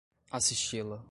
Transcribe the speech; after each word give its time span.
assisti-la 0.31 0.99